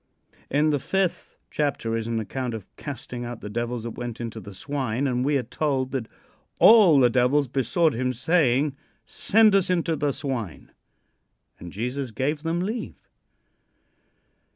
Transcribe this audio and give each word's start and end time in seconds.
'"In 0.59 0.71
the 0.71 0.79
fifth 0.79 1.37
chapter 1.51 1.95
is 1.95 2.07
an 2.07 2.19
account 2.19 2.55
of 2.55 2.65
casting 2.75 3.23
out 3.23 3.41
the 3.41 3.51
devils 3.51 3.83
that 3.83 3.91
went 3.91 4.19
into 4.19 4.39
the 4.39 4.51
swine, 4.51 5.05
and 5.05 5.23
we 5.23 5.37
are 5.37 5.43
told 5.43 5.91
that 5.91 6.07
"all 6.57 6.99
the 6.99 7.07
devils 7.07 7.47
besought 7.47 7.93
him 7.93 8.11
saying, 8.11 8.75
'Send 9.05 9.53
us 9.53 9.69
into 9.69 9.95
the 9.95 10.11
swine.' 10.11 10.71
And 11.59 11.71
Jesus 11.71 12.09
gave 12.09 12.41
them 12.41 12.61
leave." 12.61 13.07